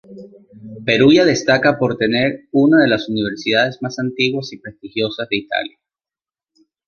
[0.83, 5.77] Perugia destaca por tener una de las universidades más antiguas y prestigiosas de Italia.